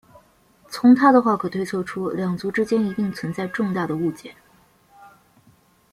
[0.67, 4.33] 从她的话可推测出两族之间一定存在重大的误解。